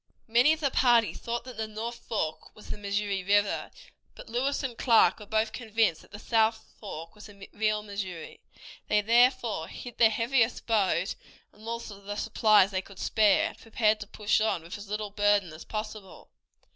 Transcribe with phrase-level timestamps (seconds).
[0.27, 3.69] Many of the party thought that the north fork was the Missouri River,
[4.15, 8.39] but Lewis and Clark were both convinced that the south fork was the real Missouri.
[8.87, 11.13] They therefore hid their heaviest boat
[11.53, 15.11] and all the supplies they could spare, and prepared to push on with as little
[15.11, 16.29] burden as possible.